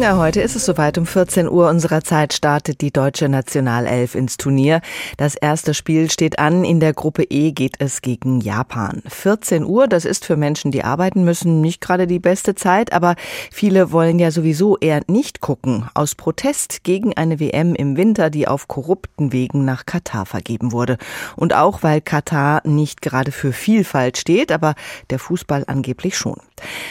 Ja, 0.00 0.16
heute 0.16 0.40
ist 0.40 0.54
es 0.54 0.64
soweit. 0.64 0.96
Um 0.96 1.06
14 1.06 1.48
Uhr 1.48 1.68
unserer 1.68 2.04
Zeit 2.04 2.32
startet 2.32 2.82
die 2.82 2.92
deutsche 2.92 3.28
Nationalelf 3.28 4.14
ins 4.14 4.36
Turnier. 4.36 4.80
Das 5.16 5.34
erste 5.34 5.74
Spiel 5.74 6.08
steht 6.08 6.38
an. 6.38 6.62
In 6.62 6.78
der 6.78 6.92
Gruppe 6.92 7.24
E 7.24 7.50
geht 7.50 7.74
es 7.80 8.00
gegen 8.00 8.40
Japan. 8.40 9.02
14 9.08 9.64
Uhr, 9.64 9.88
das 9.88 10.04
ist 10.04 10.24
für 10.24 10.36
Menschen, 10.36 10.70
die 10.70 10.84
arbeiten 10.84 11.24
müssen, 11.24 11.60
nicht 11.60 11.80
gerade 11.80 12.06
die 12.06 12.20
beste 12.20 12.54
Zeit, 12.54 12.92
aber 12.92 13.16
viele 13.50 13.90
wollen 13.90 14.20
ja 14.20 14.30
sowieso 14.30 14.78
eher 14.78 15.00
nicht 15.08 15.40
gucken. 15.40 15.90
Aus 15.94 16.14
Protest 16.14 16.84
gegen 16.84 17.16
eine 17.16 17.40
WM 17.40 17.74
im 17.74 17.96
Winter, 17.96 18.30
die 18.30 18.46
auf 18.46 18.68
korrupten 18.68 19.32
Wegen 19.32 19.64
nach 19.64 19.84
Katar 19.84 20.26
vergeben 20.26 20.70
wurde. 20.70 20.96
Und 21.34 21.54
auch, 21.54 21.82
weil 21.82 22.00
Katar 22.02 22.60
nicht 22.64 23.02
gerade 23.02 23.32
für 23.32 23.52
Vielfalt 23.52 24.16
steht, 24.16 24.52
aber 24.52 24.76
der 25.10 25.18
Fußball 25.18 25.64
angeblich 25.66 26.16
schon. 26.16 26.36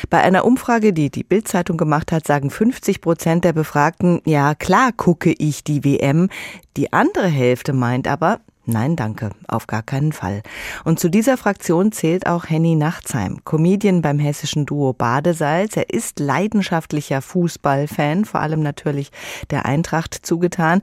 Bei 0.10 0.22
einer 0.22 0.46
Umfrage, 0.46 0.92
die 0.92 1.10
die 1.10 1.24
Bildzeitung 1.24 1.78
gemacht 1.78 2.12
hat, 2.12 2.28
sagen 2.28 2.50
50 2.50 2.97
Prozent 3.02 3.44
der 3.44 3.54
Befragten, 3.54 4.22
ja 4.26 4.56
klar 4.56 4.92
gucke 4.96 5.34
ich 5.38 5.64
die 5.64 5.84
WM. 5.84 6.30
Die 6.76 6.94
andere 6.94 7.28
Hälfte 7.28 7.74
meint 7.74 8.08
aber, 8.08 8.40
Nein, 8.70 8.98
danke, 8.98 9.30
auf 9.48 9.66
gar 9.66 9.82
keinen 9.82 10.12
Fall. 10.12 10.44
Und 10.84 11.00
zu 11.00 11.08
dieser 11.08 11.38
Fraktion 11.38 11.94
zählt 11.94 12.28
auch 12.28 12.50
Henny 12.50 12.76
Nachtsheim, 12.76 13.38
Comedian 13.46 14.02
beim 14.02 14.20
hessischen 14.20 14.66
Duo 14.66 14.92
Badesalz. 14.92 15.78
Er 15.78 15.90
ist 15.90 16.20
leidenschaftlicher 16.20 17.22
Fußballfan, 17.22 18.26
vor 18.26 18.42
allem 18.42 18.62
natürlich 18.62 19.12
der 19.52 19.66
Eintracht 19.66 20.14
zugetan. 20.14 20.82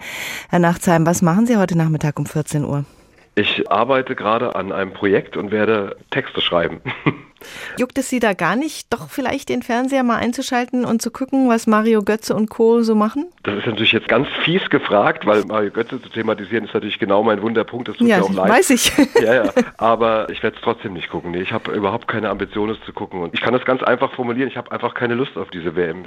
Herr 0.48 0.60
Nachtsheim, 0.60 1.05
was 1.05 1.20
machen 1.20 1.46
Sie 1.46 1.58
heute 1.58 1.77
Nachmittag 1.77 2.19
um 2.19 2.24
14 2.24 2.64
Uhr? 2.64 2.86
Ich 3.34 3.70
arbeite 3.70 4.14
gerade 4.14 4.55
an 4.55 4.72
einem 4.72 4.94
Projekt 4.94 5.36
und 5.36 5.50
werde 5.50 5.96
Texte 6.10 6.41
schreiben. 6.41 6.80
Juckt 7.78 7.98
es 7.98 8.08
Sie 8.08 8.20
da 8.20 8.32
gar 8.32 8.56
nicht, 8.56 8.92
doch 8.92 9.08
vielleicht 9.08 9.48
den 9.48 9.62
Fernseher 9.62 10.02
mal 10.02 10.16
einzuschalten 10.16 10.84
und 10.84 11.02
zu 11.02 11.10
gucken, 11.10 11.48
was 11.48 11.66
Mario 11.66 12.02
Götze 12.02 12.34
und 12.34 12.50
Co. 12.50 12.82
so 12.82 12.94
machen? 12.94 13.26
Das 13.42 13.56
ist 13.58 13.66
natürlich 13.66 13.92
jetzt 13.92 14.08
ganz 14.08 14.28
fies 14.44 14.68
gefragt, 14.70 15.26
weil 15.26 15.44
Mario 15.44 15.70
Götze 15.70 16.00
zu 16.00 16.08
thematisieren 16.08 16.64
ist 16.64 16.74
natürlich 16.74 16.98
genau 16.98 17.22
mein 17.22 17.42
Wunderpunkt. 17.42 17.88
Das 17.88 17.96
tut 17.96 18.08
ja, 18.08 18.19
mir 18.19 18.24
auch 18.24 18.32
leid. 18.32 18.50
weiß 18.50 18.70
ich. 18.70 18.92
Ja, 19.24 19.44
ja. 19.44 19.52
Aber 19.78 20.28
ich 20.28 20.42
werde 20.42 20.56
es 20.56 20.62
trotzdem 20.62 20.92
nicht 20.92 21.08
gucken. 21.08 21.30
Nee, 21.30 21.41
ich 21.41 21.52
habe 21.52 21.72
überhaupt 21.72 22.08
keine 22.08 22.30
Ambition, 22.30 22.69
es 22.69 22.80
zu 22.84 22.92
gucken. 22.92 23.22
Und 23.22 23.32
ich 23.32 23.41
kann 23.41 23.54
das 23.54 23.64
ganz 23.64 23.82
einfach 23.82 24.12
formulieren. 24.12 24.48
Ich 24.48 24.56
habe 24.56 24.70
einfach 24.72 24.92
keine 24.94 25.14
Lust 25.14 25.36
auf 25.36 25.50
diese 25.50 25.76
WM. 25.76 26.04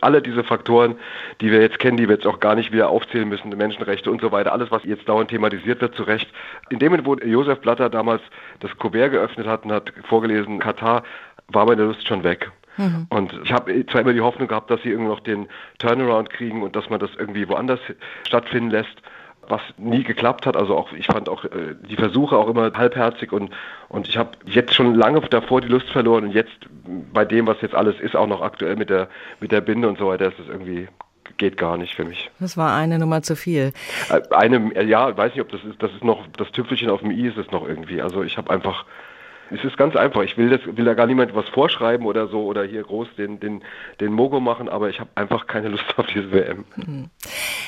Alle 0.00 0.20
diese 0.20 0.44
Faktoren, 0.44 0.96
die 1.40 1.50
wir 1.50 1.60
jetzt 1.60 1.78
kennen, 1.78 1.96
die 1.96 2.08
wir 2.08 2.16
jetzt 2.16 2.26
auch 2.26 2.40
gar 2.40 2.54
nicht 2.54 2.72
wieder 2.72 2.88
aufzählen 2.90 3.28
müssen, 3.28 3.48
Menschenrechte 3.50 4.10
und 4.10 4.20
so 4.20 4.32
weiter, 4.32 4.52
alles, 4.52 4.70
was 4.70 4.84
jetzt 4.84 5.08
dauernd 5.08 5.30
thematisiert 5.30 5.80
wird, 5.80 5.94
zu 5.94 6.02
Recht. 6.02 6.28
In 6.70 6.78
dem 6.78 6.92
Moment, 6.92 7.06
wo 7.06 7.14
Josef 7.26 7.60
Blatter 7.60 7.88
damals 7.88 8.22
das 8.60 8.76
Kuvert 8.78 9.12
geöffnet 9.12 9.46
hat 9.46 9.64
und 9.64 9.72
hat 9.72 9.92
vorgelesen, 10.08 10.58
Katar, 10.78 11.02
war 11.48 11.66
meine 11.66 11.84
Lust 11.84 12.06
schon 12.06 12.24
weg. 12.24 12.50
Mhm. 12.76 13.06
Und 13.10 13.34
ich 13.42 13.52
habe 13.52 13.86
zwar 13.86 14.02
immer 14.02 14.12
die 14.12 14.20
Hoffnung 14.20 14.48
gehabt, 14.48 14.70
dass 14.70 14.82
sie 14.82 14.90
irgendwie 14.90 15.10
noch 15.10 15.20
den 15.20 15.48
Turnaround 15.78 16.30
kriegen 16.30 16.62
und 16.62 16.76
dass 16.76 16.88
man 16.90 17.00
das 17.00 17.10
irgendwie 17.18 17.48
woanders 17.48 17.80
stattfinden 18.26 18.70
lässt, 18.70 19.02
was 19.48 19.60
nie 19.78 20.04
geklappt 20.04 20.46
hat. 20.46 20.56
Also 20.56 20.76
auch 20.76 20.92
ich 20.92 21.06
fand 21.06 21.28
auch 21.28 21.44
äh, 21.44 21.74
die 21.88 21.96
Versuche 21.96 22.36
auch 22.36 22.48
immer 22.48 22.72
halbherzig 22.74 23.32
und 23.32 23.50
und 23.88 24.08
ich 24.08 24.16
habe 24.16 24.32
jetzt 24.44 24.74
schon 24.74 24.94
lange 24.94 25.20
davor 25.22 25.60
die 25.60 25.68
Lust 25.68 25.88
verloren 25.88 26.24
und 26.24 26.32
jetzt 26.32 26.52
bei 27.12 27.24
dem, 27.24 27.46
was 27.46 27.60
jetzt 27.62 27.74
alles 27.74 27.98
ist, 27.98 28.14
auch 28.14 28.26
noch 28.26 28.42
aktuell 28.42 28.76
mit 28.76 28.90
der 28.90 29.08
mit 29.40 29.50
der 29.50 29.62
Binde 29.62 29.88
und 29.88 29.98
so 29.98 30.08
weiter, 30.08 30.28
ist 30.28 30.38
es 30.38 30.48
irgendwie 30.48 30.88
geht 31.38 31.56
gar 31.56 31.76
nicht 31.76 31.94
für 31.94 32.04
mich. 32.04 32.30
Das 32.40 32.56
war 32.56 32.74
eine 32.74 32.98
Nummer 32.98 33.22
zu 33.22 33.36
viel. 33.36 33.72
Äh, 34.10 34.20
eine, 34.34 34.84
ja, 34.84 35.16
weiß 35.16 35.32
nicht, 35.32 35.40
ob 35.40 35.50
das 35.50 35.62
ist, 35.64 35.82
das 35.82 35.92
ist 35.92 36.04
noch, 36.04 36.26
das 36.36 36.50
Tüpfelchen 36.52 36.90
auf 36.90 37.00
dem 37.00 37.10
i 37.10 37.28
ist 37.28 37.38
es 37.38 37.50
noch 37.50 37.66
irgendwie. 37.66 38.02
Also 38.02 38.22
ich 38.22 38.36
habe 38.36 38.50
einfach, 38.50 38.84
es 39.50 39.64
ist 39.64 39.76
ganz 39.76 39.96
einfach. 39.96 40.22
Ich 40.22 40.36
will, 40.36 40.50
das, 40.50 40.60
will 40.76 40.84
da 40.84 40.94
gar 40.94 41.06
niemand 41.06 41.34
was 41.34 41.48
vorschreiben 41.48 42.06
oder 42.06 42.28
so 42.28 42.44
oder 42.44 42.64
hier 42.64 42.82
groß 42.82 43.08
den, 43.16 43.40
den, 43.40 43.62
den 44.00 44.12
Mogo 44.12 44.40
machen, 44.40 44.68
aber 44.68 44.90
ich 44.90 45.00
habe 45.00 45.10
einfach 45.14 45.46
keine 45.46 45.68
Lust 45.68 45.84
auf 45.96 46.06
diese 46.06 46.30
WM. 46.32 46.64
Hm. 46.74 47.10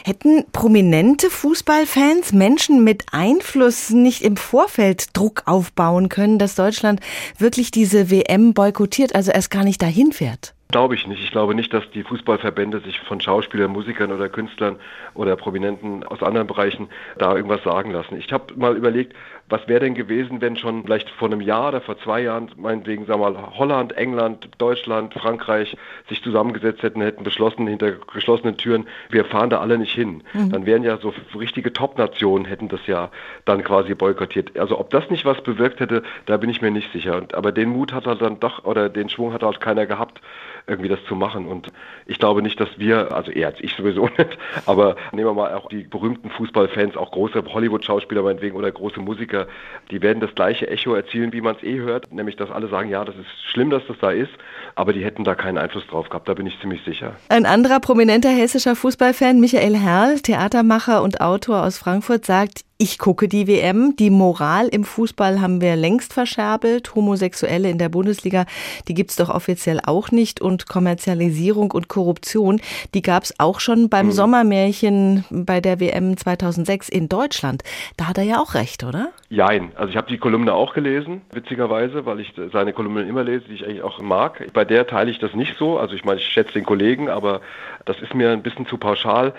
Hätten 0.05 0.45
prominente 0.53 1.31
Fußballfans, 1.31 2.33
Menschen 2.33 2.85
mit 2.85 3.07
Einfluss 3.13 3.91
nicht 3.91 4.23
im 4.23 4.37
Vorfeld 4.37 5.17
Druck 5.17 5.43
aufbauen 5.47 6.09
können, 6.09 6.39
dass 6.39 6.55
Deutschland 6.55 7.01
wirklich 7.39 7.71
diese 7.71 8.11
WM 8.11 8.55
boykottiert, 8.55 9.15
also 9.15 9.31
erst 9.31 9.51
gar 9.51 9.65
nicht 9.65 9.83
dahin 9.83 10.13
fährt? 10.13 10.55
Glaube 10.71 10.95
ich 10.95 11.07
nicht. 11.07 11.23
Ich 11.23 11.31
glaube 11.31 11.55
nicht, 11.55 11.73
dass 11.73 11.89
die 11.91 12.03
Fußballverbände 12.03 12.81
sich 12.81 13.01
von 13.01 13.21
Schauspielern, 13.21 13.71
Musikern 13.71 14.13
oder 14.13 14.29
Künstlern 14.29 14.77
oder 15.15 15.37
Prominenten 15.37 16.05
aus 16.05 16.23
anderen 16.23 16.47
Bereichen 16.47 16.89
da 17.19 17.35
irgendwas 17.35 17.63
sagen 17.63 17.91
lassen. 17.93 18.17
Ich 18.17 18.33
habe 18.33 18.55
mal 18.57 18.77
überlegt, 18.77 19.15
was 19.51 19.67
wäre 19.67 19.81
denn 19.81 19.95
gewesen, 19.95 20.41
wenn 20.41 20.57
schon 20.57 20.85
vielleicht 20.85 21.11
vor 21.11 21.29
einem 21.29 21.41
Jahr 21.41 21.69
oder 21.69 21.81
vor 21.81 21.99
zwei 21.99 22.23
Jahren, 22.23 22.51
meinetwegen, 22.57 23.05
sagen 23.07 23.21
wir 23.21 23.31
mal, 23.31 23.59
Holland, 23.59 23.93
England, 23.97 24.49
Deutschland, 24.59 25.13
Frankreich 25.13 25.77
sich 26.09 26.23
zusammengesetzt 26.23 26.85
hätten, 26.85 27.01
hätten 27.01 27.25
beschlossen, 27.25 27.67
hinter 27.67 27.93
geschlossenen 28.13 28.57
Türen, 28.57 28.87
wir 29.09 29.25
fahren 29.25 29.51
da 29.51 29.61
alle 29.61 29.77
nicht 29.77 29.93
hin. 29.93 30.23
Mhm. 30.33 30.53
Dann 30.53 30.67
wären 30.67 30.85
ja 30.85 30.99
so 30.99 31.13
richtige 31.37 31.73
Top-Nationen, 31.73 32.45
hätten 32.45 32.69
das 32.69 32.87
ja 32.87 33.11
dann 33.45 33.65
quasi 33.65 33.95
boykottiert. 33.95 34.57
Also 34.57 34.79
ob 34.79 34.91
das 34.91 35.11
nicht 35.11 35.25
was 35.25 35.43
bewirkt 35.43 35.81
hätte, 35.81 36.05
da 36.27 36.37
bin 36.37 36.49
ich 36.49 36.63
mir 36.63 36.71
nicht 36.71 36.93
sicher. 36.93 37.21
Aber 37.33 37.51
den 37.51 37.71
Mut 37.71 37.93
hat 37.93 38.07
halt 38.07 38.23
dann 38.23 38.39
doch, 38.39 38.65
oder 38.65 38.89
den 38.89 39.09
Schwung 39.09 39.33
hat 39.33 39.43
halt 39.43 39.61
keiner 39.61 39.87
gehabt, 39.87 40.21
irgendwie 40.67 40.89
das 40.89 40.99
zu 41.07 41.15
machen. 41.15 41.47
Und 41.47 41.69
ich 42.07 42.19
glaube 42.19 42.43
nicht, 42.43 42.61
dass 42.61 42.69
wir, 42.79 43.13
also 43.13 43.33
als 43.45 43.61
ich 43.61 43.75
sowieso 43.75 44.07
nicht, 44.19 44.39
aber 44.67 44.97
nehmen 45.13 45.29
wir 45.29 45.35
mal 45.35 45.55
auch 45.55 45.69
die 45.69 45.85
berühmten 45.85 46.31
Fußballfans, 46.31 46.97
auch 46.97 47.11
große 47.11 47.43
Hollywood-Schauspieler 47.47 48.23
meinetwegen 48.23 48.57
oder 48.57 48.71
große 48.71 49.01
Musiker, 49.01 49.47
die 49.91 50.03
werden 50.03 50.21
das 50.21 50.35
gleiche 50.35 50.69
Echo 50.69 50.95
erzielen, 50.95 51.33
wie 51.33 51.41
man 51.41 51.57
es 51.57 51.63
eh 51.63 51.79
hört, 51.79 52.13
nämlich 52.13 52.37
dass 52.37 52.51
alle 52.51 52.69
sagen, 52.69 52.91
ja, 52.91 53.05
das 53.05 53.17
ist 53.17 53.51
schlimm, 53.51 53.71
dass 53.71 53.83
das 53.87 53.97
da 54.01 54.11
ist, 54.11 54.33
aber 54.75 54.93
die 54.93 55.05
hätten 55.05 55.25
da 55.25 55.35
keinen 55.35 55.59
Einfluss 55.59 55.87
drauf 55.87 56.09
gehabt, 56.09 56.29
da 56.29 56.35
bin 56.35 56.47
ich 56.47 56.59
ziemlich 56.61 56.83
sicher. 56.85 57.15
Ein 57.29 57.47
anderer 57.47 57.81
prominenter 57.81 58.31
hessischer 58.31 58.77
Fußballfan, 58.77 59.41
Michael 59.41 59.77
Herrl, 59.77 60.21
Theatermacher 60.21 61.03
und 61.03 61.21
Autor 61.21 61.65
aus 61.65 61.79
Frankfurt, 61.79 62.25
sagt, 62.25 62.65
ich 62.81 62.99
gucke 62.99 63.29
die 63.29 63.47
WM. 63.47 63.95
Die 63.97 64.09
Moral 64.09 64.69
im 64.69 64.85
Fußball 64.85 65.43
haben 65.43 65.61
wir 65.61 65.77
längst 65.77 66.15
verscherbelt. 66.15 66.95
Homosexuelle 66.95 67.69
in 67.69 67.77
der 67.77 67.91
Bundesliga, 67.91 68.47
die 68.89 68.95
gibt's 68.95 69.17
doch 69.17 69.29
offiziell 69.29 69.81
auch 69.85 70.11
nicht. 70.11 70.41
Und 70.41 70.67
Kommerzialisierung 70.67 71.73
und 71.73 71.89
Korruption, 71.89 72.59
die 72.95 73.03
gab's 73.03 73.35
auch 73.37 73.61
schon 73.61 73.91
beim 73.91 74.07
mhm. 74.07 74.13
Sommermärchen 74.13 75.25
bei 75.29 75.61
der 75.61 75.79
WM 75.79 76.17
2006 76.17 76.89
in 76.89 77.11
Deutschland. 77.11 77.63
Da 77.99 78.07
hat 78.07 78.17
er 78.17 78.25
ja 78.25 78.41
auch 78.41 78.55
recht, 78.55 78.83
oder? 78.83 79.11
Jein. 79.33 79.71
Also 79.77 79.91
ich 79.91 79.97
habe 79.97 80.09
die 80.09 80.19
Kolumne 80.19 80.53
auch 80.53 80.75
gelesen, 80.75 81.23
witzigerweise, 81.33 82.05
weil 82.05 82.19
ich 82.19 82.35
seine 82.53 82.73
Kolumnen 82.73 83.09
immer 83.09 83.23
lese, 83.23 83.45
die 83.49 83.55
ich 83.55 83.65
eigentlich 83.65 83.83
auch 83.83 84.01
mag. 84.01 84.45
Bei 84.53 84.65
der 84.65 84.89
teile 84.89 85.09
ich 85.09 85.21
das 85.21 85.35
nicht 85.35 85.57
so. 85.57 85.79
Also 85.79 85.95
ich 85.95 86.05
meine, 86.05 86.19
ich 86.19 86.27
schätze 86.27 86.55
den 86.55 86.65
Kollegen, 86.65 87.09
aber 87.09 87.41
das 87.85 88.01
ist 88.03 88.13
mir 88.13 88.31
ein 88.33 88.43
bisschen 88.43 88.67
zu 88.67 88.77
pauschal. 88.77 89.33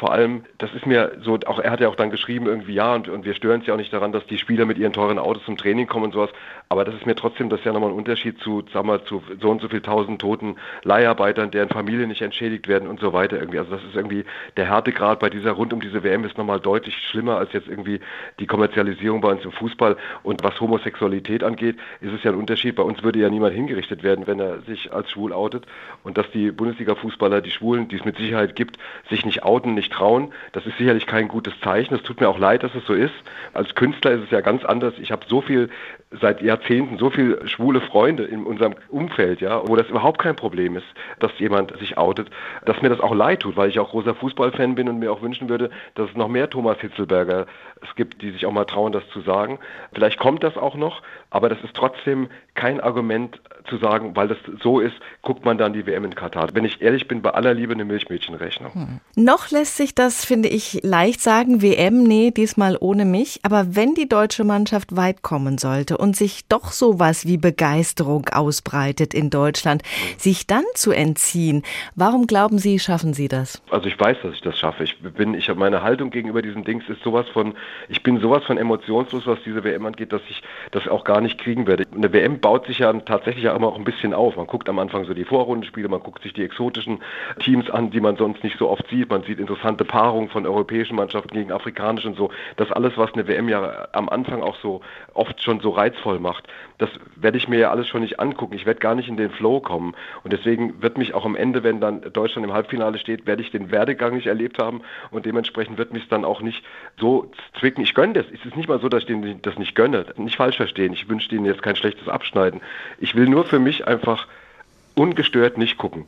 Vor 0.00 0.10
allem, 0.10 0.44
das 0.58 0.74
ist 0.74 0.84
mir 0.84 1.12
so, 1.22 1.38
auch 1.46 1.60
er 1.60 1.70
hat 1.70 1.78
ja 1.78 1.88
auch 1.88 1.94
dann 1.94 2.10
geschrieben, 2.10 2.46
irgendwie, 2.46 2.74
ja, 2.74 2.92
und, 2.96 3.08
und 3.08 3.24
wir 3.24 3.34
stören 3.34 3.60
uns 3.60 3.68
ja 3.68 3.74
auch 3.74 3.78
nicht 3.78 3.92
daran, 3.92 4.10
dass 4.10 4.26
die 4.26 4.36
Spieler 4.36 4.66
mit 4.66 4.78
ihren 4.78 4.92
teuren 4.92 5.20
Autos 5.20 5.44
zum 5.44 5.56
Training 5.56 5.86
kommen 5.86 6.06
und 6.06 6.12
sowas. 6.12 6.30
Aber 6.68 6.84
das 6.84 6.96
ist 6.96 7.06
mir 7.06 7.14
trotzdem, 7.14 7.48
das 7.48 7.60
ist 7.60 7.66
ja 7.66 7.72
nochmal 7.72 7.90
ein 7.90 7.96
Unterschied 7.96 8.40
zu, 8.40 8.64
sagen 8.72 8.88
wir, 8.88 9.04
zu 9.04 9.22
so 9.40 9.48
und 9.48 9.62
so 9.62 9.68
viel 9.68 9.80
tausend 9.80 10.20
toten 10.20 10.56
Leiharbeitern, 10.82 11.52
deren 11.52 11.68
Familien 11.68 12.08
nicht 12.08 12.22
entschädigt 12.22 12.66
werden 12.66 12.88
und 12.88 12.98
so 12.98 13.12
weiter 13.12 13.38
irgendwie. 13.38 13.60
Also 13.60 13.70
das 13.70 13.84
ist 13.84 13.94
irgendwie, 13.94 14.24
der 14.56 14.68
Härtegrad 14.68 15.20
bei 15.20 15.30
dieser, 15.30 15.52
rund 15.52 15.72
um 15.72 15.80
diese 15.80 16.02
WM 16.02 16.24
ist 16.24 16.36
nochmal 16.36 16.58
deutlich 16.58 16.96
schlimmer 17.10 17.36
als 17.36 17.52
jetzt 17.52 17.68
irgendwie 17.68 18.00
die 18.40 18.46
Kommerzialisierung 18.46 19.20
bei 19.20 19.35
uns 19.36 19.44
im 19.44 19.52
Fußball. 19.52 19.96
Und 20.22 20.42
was 20.42 20.60
Homosexualität 20.60 21.44
angeht, 21.44 21.76
ist 22.00 22.12
es 22.12 22.22
ja 22.22 22.32
ein 22.32 22.38
Unterschied. 22.38 22.76
Bei 22.76 22.82
uns 22.82 23.02
würde 23.02 23.20
ja 23.20 23.28
niemand 23.28 23.54
hingerichtet 23.54 24.02
werden, 24.02 24.26
wenn 24.26 24.40
er 24.40 24.60
sich 24.62 24.92
als 24.92 25.10
schwul 25.10 25.32
outet. 25.32 25.66
Und 26.02 26.18
dass 26.18 26.30
die 26.32 26.50
Bundesliga-Fußballer, 26.50 27.40
die 27.40 27.50
Schwulen, 27.50 27.88
die 27.88 27.96
es 27.96 28.04
mit 28.04 28.16
Sicherheit 28.16 28.56
gibt, 28.56 28.78
sich 29.08 29.24
nicht 29.24 29.44
outen, 29.44 29.74
nicht 29.74 29.92
trauen, 29.92 30.32
das 30.52 30.66
ist 30.66 30.78
sicherlich 30.78 31.06
kein 31.06 31.28
gutes 31.28 31.58
Zeichen. 31.60 31.94
Es 31.94 32.02
tut 32.02 32.20
mir 32.20 32.28
auch 32.28 32.38
leid, 32.38 32.62
dass 32.62 32.74
es 32.74 32.84
so 32.86 32.94
ist. 32.94 33.14
Als 33.52 33.74
Künstler 33.74 34.12
ist 34.12 34.24
es 34.24 34.30
ja 34.30 34.40
ganz 34.40 34.64
anders. 34.64 34.94
Ich 34.98 35.12
habe 35.12 35.24
so 35.28 35.40
viel 35.40 35.70
seit 36.20 36.40
Jahrzehnten 36.40 36.98
so 36.98 37.10
viele 37.10 37.46
schwule 37.48 37.80
Freunde 37.80 38.24
in 38.24 38.44
unserem 38.44 38.74
Umfeld, 38.88 39.40
ja, 39.40 39.66
wo 39.66 39.74
das 39.74 39.88
überhaupt 39.88 40.20
kein 40.20 40.36
Problem 40.36 40.76
ist, 40.76 40.86
dass 41.18 41.36
jemand 41.38 41.76
sich 41.78 41.98
outet, 41.98 42.30
dass 42.64 42.80
mir 42.80 42.88
das 42.88 43.00
auch 43.00 43.14
leid 43.14 43.40
tut, 43.40 43.56
weil 43.56 43.68
ich 43.68 43.78
auch 43.80 43.90
großer 43.90 44.14
Fußballfan 44.14 44.76
bin 44.76 44.88
und 44.88 44.98
mir 44.98 45.12
auch 45.12 45.22
wünschen 45.22 45.48
würde, 45.48 45.70
dass 45.94 46.10
es 46.10 46.16
noch 46.16 46.28
mehr 46.28 46.48
Thomas 46.48 46.78
Hitzelberger 46.80 47.46
es 47.82 47.94
gibt, 47.96 48.22
die 48.22 48.30
sich 48.30 48.46
auch 48.46 48.52
mal 48.52 48.64
trauen, 48.64 48.92
das 48.92 49.06
zu 49.10 49.20
sagen. 49.26 49.58
Vielleicht 49.92 50.18
kommt 50.18 50.44
das 50.44 50.56
auch 50.56 50.76
noch, 50.76 51.02
aber 51.30 51.48
das 51.48 51.58
ist 51.62 51.74
trotzdem 51.74 52.28
kein 52.54 52.80
Argument 52.80 53.40
zu 53.68 53.76
sagen, 53.78 54.16
weil 54.16 54.28
das 54.28 54.38
so 54.62 54.80
ist, 54.80 54.94
guckt 55.22 55.44
man 55.44 55.58
dann 55.58 55.72
die 55.72 55.86
WM 55.86 56.04
in 56.04 56.14
Katar. 56.14 56.48
Wenn 56.54 56.64
ich 56.64 56.80
ehrlich 56.80 57.08
bin, 57.08 57.20
bei 57.20 57.30
aller 57.30 57.52
Liebe 57.52 57.74
eine 57.74 57.84
Milchmädchenrechnung. 57.84 58.72
Hm. 58.72 59.00
Noch 59.16 59.50
lässt 59.50 59.76
sich 59.76 59.94
das, 59.94 60.24
finde 60.24 60.48
ich, 60.48 60.80
leicht 60.82 61.20
sagen, 61.20 61.60
WM, 61.60 62.04
nee, 62.04 62.30
diesmal 62.30 62.66
mal 62.66 62.76
ohne 62.80 63.04
mich, 63.04 63.40
aber 63.42 63.76
wenn 63.76 63.94
die 63.94 64.08
deutsche 64.08 64.44
Mannschaft 64.44 64.96
weit 64.96 65.22
kommen 65.22 65.58
sollte 65.58 65.98
und 65.98 66.16
sich 66.16 66.48
doch 66.48 66.72
sowas 66.72 67.26
wie 67.26 67.36
Begeisterung 67.36 68.28
ausbreitet 68.28 69.14
in 69.14 69.30
Deutschland, 69.30 69.82
sich 70.18 70.46
dann 70.46 70.64
zu 70.74 70.90
entziehen, 70.90 71.62
warum 71.94 72.26
glauben 72.26 72.58
Sie, 72.58 72.78
schaffen 72.78 73.14
Sie 73.14 73.28
das? 73.28 73.62
Also 73.70 73.86
ich 73.86 73.98
weiß, 73.98 74.16
dass 74.22 74.34
ich 74.34 74.40
das 74.40 74.58
schaffe. 74.58 74.84
Ich 74.84 74.98
bin, 75.00 75.34
ich 75.34 75.48
habe 75.48 75.60
meine 75.60 75.82
Haltung 75.82 76.10
gegenüber 76.10 76.42
diesem 76.42 76.64
Dings 76.64 76.88
ist 76.88 77.02
sowas 77.02 77.26
von, 77.32 77.54
ich 77.88 78.02
bin 78.02 78.20
sowas 78.20 78.44
von 78.44 78.58
emotionslos, 78.58 79.15
was 79.24 79.38
diese 79.44 79.62
WM 79.62 79.86
angeht, 79.86 80.12
dass 80.12 80.22
ich 80.28 80.42
das 80.72 80.88
auch 80.88 81.04
gar 81.04 81.20
nicht 81.20 81.38
kriegen 81.38 81.68
werde. 81.68 81.84
Eine 81.94 82.12
WM 82.12 82.40
baut 82.40 82.66
sich 82.66 82.80
ja 82.80 82.92
tatsächlich 82.92 83.44
ja 83.44 83.54
immer 83.54 83.68
auch 83.68 83.76
ein 83.76 83.84
bisschen 83.84 84.12
auf. 84.12 84.34
Man 84.34 84.48
guckt 84.48 84.68
am 84.68 84.80
Anfang 84.80 85.04
so 85.04 85.14
die 85.14 85.24
Vorrundenspiele, 85.24 85.88
man 85.88 86.00
guckt 86.00 86.24
sich 86.24 86.32
die 86.32 86.42
exotischen 86.42 86.98
Teams 87.38 87.70
an, 87.70 87.90
die 87.90 88.00
man 88.00 88.16
sonst 88.16 88.42
nicht 88.42 88.58
so 88.58 88.68
oft 88.68 88.88
sieht. 88.88 89.10
Man 89.10 89.22
sieht 89.22 89.38
interessante 89.38 89.84
Paarungen 89.84 90.28
von 90.28 90.44
europäischen 90.46 90.96
Mannschaften 90.96 91.34
gegen 91.34 91.52
afrikanischen 91.52 92.10
und 92.10 92.16
so. 92.16 92.30
Das 92.56 92.72
alles, 92.72 92.96
was 92.96 93.12
eine 93.12 93.28
WM 93.28 93.48
ja 93.48 93.88
am 93.92 94.08
Anfang 94.08 94.42
auch 94.42 94.56
so 94.56 94.80
oft 95.14 95.42
schon 95.42 95.60
so 95.60 95.70
reizvoll 95.70 96.18
macht, 96.18 96.48
das 96.78 96.90
werde 97.14 97.38
ich 97.38 97.48
mir 97.48 97.58
ja 97.58 97.70
alles 97.70 97.88
schon 97.88 98.00
nicht 98.00 98.18
angucken. 98.18 98.54
Ich 98.54 98.66
werde 98.66 98.80
gar 98.80 98.94
nicht 98.94 99.08
in 99.08 99.16
den 99.16 99.30
Flow 99.30 99.60
kommen. 99.60 99.94
Und 100.24 100.32
deswegen 100.32 100.82
wird 100.82 100.98
mich 100.98 101.14
auch 101.14 101.24
am 101.24 101.36
Ende, 101.36 101.62
wenn 101.62 101.80
dann 101.80 102.02
Deutschland 102.12 102.46
im 102.46 102.52
Halbfinale 102.52 102.98
steht, 102.98 103.26
werde 103.26 103.42
ich 103.42 103.50
den 103.50 103.70
Werdegang 103.70 104.14
nicht 104.14 104.26
erlebt 104.26 104.58
haben 104.58 104.82
und 105.10 105.26
dementsprechend 105.26 105.78
wird 105.78 105.92
mich 105.92 106.06
es 106.06 106.08
dann 106.08 106.24
auch 106.24 106.40
nicht 106.40 106.64
so 106.98 107.30
zwicken. 107.58 107.82
Ich 107.82 107.94
gönne 107.94 108.14
das. 108.14 108.26
Es 108.32 108.44
ist 108.44 108.56
nicht 108.56 108.68
mal 108.68 108.80
so, 108.80 108.88
dass 108.88 109.05
ich 109.06 109.20
denen 109.20 109.42
das 109.42 109.58
nicht 109.58 109.74
gönne. 109.74 110.06
Nicht 110.16 110.36
falsch 110.36 110.56
verstehen. 110.56 110.92
Ich 110.92 111.08
wünsche 111.08 111.28
denen 111.28 111.44
jetzt 111.44 111.62
kein 111.62 111.76
schlechtes 111.76 112.08
Abschneiden. 112.08 112.60
Ich 112.98 113.14
will 113.14 113.28
nur 113.28 113.44
für 113.44 113.58
mich 113.58 113.86
einfach 113.86 114.26
ungestört 114.94 115.58
nicht 115.58 115.78
gucken. 115.78 116.06